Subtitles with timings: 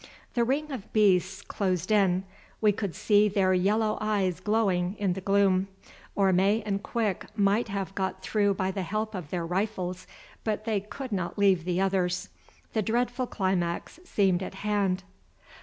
[0.33, 5.67] The ring of beasts closed in—we could see their yellow eyes glowing in the gloom.
[6.15, 10.07] Orme and Quick might have got through by the help of their rifles,
[10.43, 12.29] but they could not leave the others.
[12.73, 15.03] The dreadful climax seemed at hand.